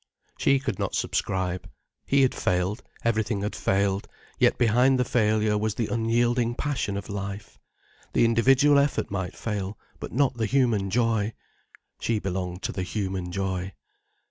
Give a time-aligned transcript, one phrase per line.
[0.39, 1.69] She could not subscribe.
[2.07, 4.07] He had failed, everything had failed,
[4.39, 7.59] yet behind the failure was the unyielding passion of life.
[8.13, 11.33] The individual effort might fail, but not the human joy.
[11.99, 13.73] She belonged to the human joy.